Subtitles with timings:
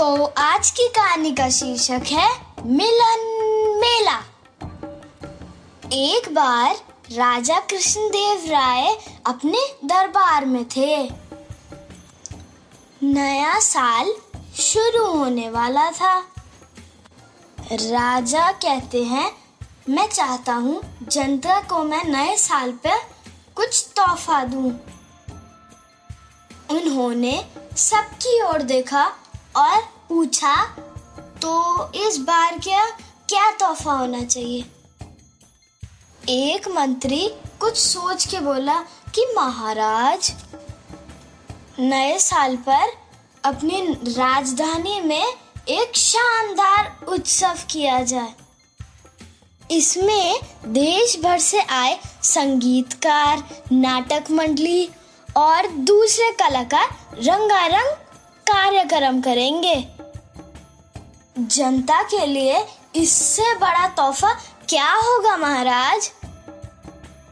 [0.00, 2.28] तो आज की कहानी का शीर्षक है
[2.66, 3.24] मिलन
[3.80, 4.16] मेला।
[5.92, 6.74] एक बार
[7.12, 8.88] राजा कृष्णदेव राय
[9.26, 11.02] अपने दरबार में थे।
[13.02, 14.14] नया साल
[14.60, 16.16] शुरू होने वाला था।
[17.72, 19.30] राजा कहते हैं,
[19.88, 22.98] मैं चाहता हूँ जनता को मैं नए साल पर
[23.56, 24.70] कुछ तोहफा दूँ।
[26.70, 27.44] उन्होंने
[27.76, 29.12] सबकी ओर देखा
[29.56, 30.64] और पूछा
[31.42, 32.84] तो इस बार क्या
[33.28, 34.64] क्या तोहफा होना चाहिए?
[36.28, 38.80] एक मंत्री कुछ सोच के बोला
[39.14, 40.32] कि, महाराज,
[41.78, 42.92] नए साल पर
[43.44, 45.34] अपनी राजधानी में
[45.68, 48.34] एक शानदार उत्सव किया जाए।
[49.70, 54.90] इसमें देश भर से आए संगीतकार, नाटक मंडली
[55.36, 57.96] और दूसरे कलाकार रंगारंग
[58.52, 59.74] कार्यक्रम करेंगे।
[61.36, 62.64] जनता के लिए
[62.96, 64.32] इससे बड़ा तोहफा
[64.68, 66.10] क्या होगा महाराज?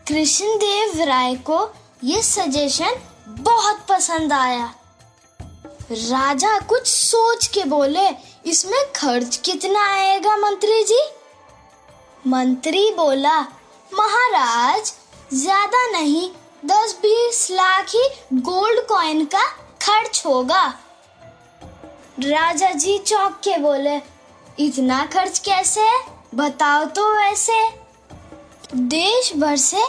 [0.09, 1.61] कृष्णदेव राय को
[2.05, 2.95] ये सजेशन
[3.43, 4.73] बहुत पसंद आया।
[5.91, 8.09] राजा कुछ सोच के बोले,
[8.47, 11.01] इसमें खर्च कितना आएगा मंत्री जी?
[12.25, 13.41] मंत्री बोला,
[13.91, 14.93] महाराज,
[15.35, 16.29] ज़्यादा नहीं,
[16.65, 19.47] दस बीस लाख ही गोल्ड कॉइन का
[19.83, 20.67] खर्च होगा।
[22.19, 23.97] राजा जी चौक के बोले,
[24.59, 25.87] इतना खर्च कैसे?
[26.35, 27.59] बताओ तो वैसे।
[28.75, 29.83] देश भर से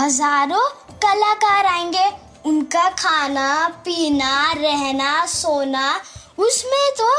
[0.00, 2.04] हज़ारों कलाकार आएँगे।
[2.46, 6.00] उनका खाना, पीना, रहना, सोना,
[6.38, 7.10] उसमें तो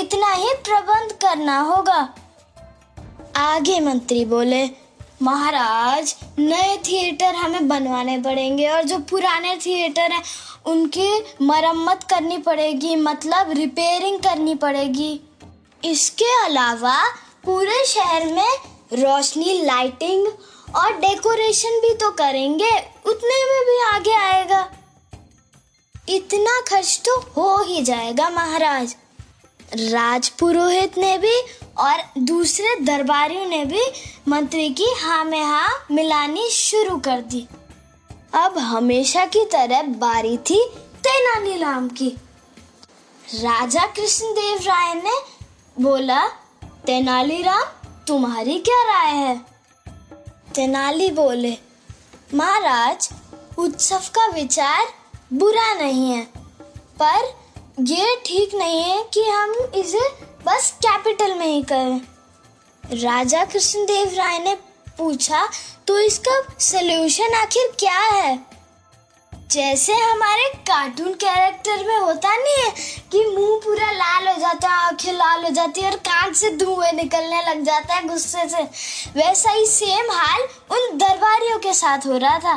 [0.00, 2.08] इतना ही प्रबंध करना होगा।
[3.36, 4.66] आगे मंत्री बोले
[5.22, 10.22] महाराज, नए थिएटर हमें बनवाने पड़ेंगे और जो पुराने थिएटर हैं,
[10.66, 11.08] उनकी
[11.42, 15.20] मरम्मत करनी पड़ेगी मतलब रिपेयरिंग करनी पड़ेगी।
[15.82, 16.98] इसके अलावा
[17.44, 18.56] पूरे शहर में
[18.94, 20.26] रोशनी लाइटिंग
[20.76, 22.70] और डेकोरेशन भी तो करेंगे,
[23.06, 24.68] उतने में भी आगे आएगा।
[26.08, 28.94] इतना खर्च तो हो ही जाएगा, महाराज।
[29.72, 31.40] राजपुरोहित ने भी
[31.78, 33.82] और दूसरे दरबारियों ने भी
[34.28, 37.46] मंत्री की हाँ में हाँ मिलानी शुरू कर दी।
[38.34, 40.64] अब हमेशा की तरह बारी थी
[41.04, 42.08] तेनालीराम की।
[43.34, 45.20] राजा कृष्णदेव राय ने
[45.80, 46.26] बोला
[46.86, 47.64] तेनालीराम
[48.06, 49.36] तुम्हारी क्या राय है?
[50.54, 51.56] तेनाली बोले,
[52.34, 53.08] महाराज,
[53.58, 54.86] उत्सव का विचार
[55.32, 56.24] बुरा नहीं है,
[57.02, 57.37] पर
[57.80, 60.00] ये ठीक नहीं है कि हम इसे
[60.46, 62.00] बस कैपिटल में ही करें।
[62.84, 64.54] राजा कृष्णदेव राय ने
[64.98, 65.44] पूछा
[65.86, 68.38] तो इसका सलूशन आखिर क्या है?
[69.32, 72.70] जैसे हमारे कार्टून कैरेक्टर में होता नहीं है
[73.12, 76.50] कि मुँह पूरा लाल हो जाता है, आँखें लाल हो जाती है और कान से
[76.56, 78.62] धुएँ निकलने लग जाता है गुस्से से।
[79.20, 82.56] वैसा ही सेम हाल उन दरबारियों के साथ हो रहा था।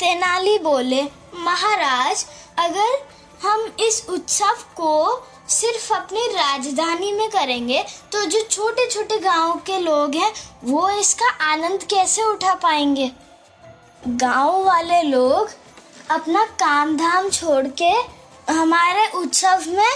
[0.00, 1.02] तेनाली बोले,
[1.34, 2.26] महाराज,
[2.58, 3.08] अगर
[3.42, 7.82] हम इस उत्सव को सिर्फ़ अपनी राजधानी में करेंगे।
[8.12, 10.32] तो जो छोटे छोटे गाँव के लोग हैं,
[10.64, 13.10] वो इसका आनंद कैसे उठा पाएँगे?
[14.08, 15.50] गाँव वाले लोग
[16.10, 17.90] अपना काम धाम छोड़ के
[18.52, 19.90] हमारे उत्सव में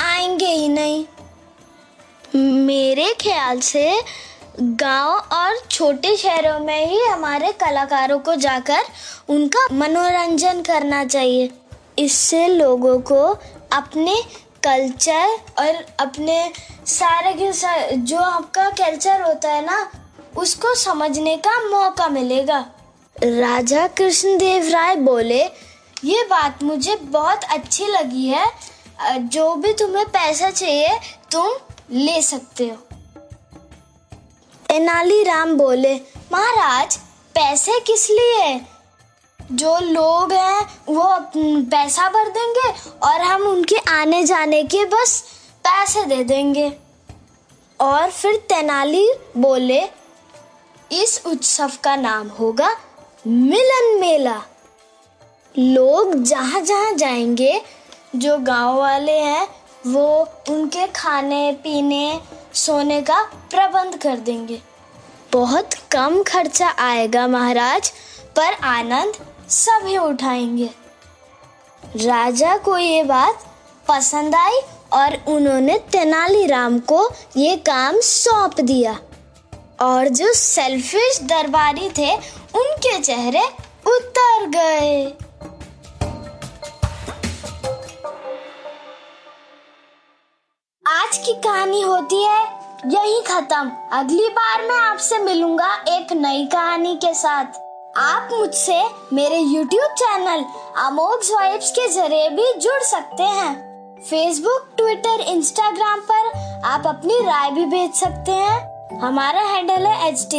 [0.00, 1.04] आएँगे ही नहीं।
[2.66, 4.02] मेरे ख्याल से
[4.60, 8.82] गाँव और छोटे शहरों में ही हमारे कलाकारों को जाकर
[9.28, 11.50] उनका मनोरंजन करना चाहिए।
[11.98, 13.22] इससे लोगों को
[13.72, 14.22] अपने
[14.64, 16.52] कल्चर और अपने
[16.86, 19.90] सारे के सारे जो आपका कल्चर होता है ना,
[20.36, 22.58] उसको समझने का मौका मिलेगा।
[23.16, 25.42] राजा कृष्णदेव राय बोले,
[26.04, 28.46] ये बात मुझे बहुत अच्छी लगी है।
[29.18, 30.98] जो भी तुम्हें पैसा चाहिए,
[31.32, 31.52] तुम
[31.90, 32.76] ले सकते हो।
[34.68, 35.94] तेनाली राम बोले,
[36.32, 36.96] महाराज,
[37.34, 38.60] पैसे किस लिए
[39.52, 41.18] जो लोग हैं, वो
[41.70, 45.24] पैसा भर देंगे और हम उनके आने जाने के बस
[45.58, 46.72] पैसे दे देंगे।
[47.80, 49.82] और फिर तेनाली बोले,
[50.92, 52.76] इस उत्सव का नाम होगा
[53.26, 54.42] मिलन मेला।
[55.58, 57.62] लोग जहाँ जहाँ जाएँगे,
[58.16, 59.48] जो गाँव वाले हैं,
[59.86, 62.20] वो उनके खाने, पीने,
[62.54, 64.62] सोने का प्रबंध कर देंगे।
[65.32, 67.92] बहुत कम खर्चा आएगा महाराज,
[68.36, 70.70] पर आनंद सभी उठाएँगे।
[71.96, 73.44] राजा को ये बात
[73.88, 74.60] पसंद आई
[74.92, 78.98] और उन्होंने तेनालीराम को ये काम सौंप दिया।
[79.80, 82.14] और जो सेल्फिश दरबारी थे,
[82.54, 83.44] उनके चेहरे
[83.86, 85.12] उतर गए।
[90.86, 92.42] आज की कहानी होती है
[92.86, 97.63] यही खत्म। अगली बार मैं आपसे मिलूँगा एक नई कहानी के साथ।
[97.96, 100.44] आप मुझसे मेरे YouTube चैनल
[100.86, 103.74] अमोघ वाइब्स के ज़रिए भी जुड़ सकते हैं।
[104.10, 106.32] फेसबुक ट्विटर इंस्टाग्राम पर
[106.64, 110.38] आप अपनी राय भी भेज सकते हैं। हमारा हैंडल है एच टी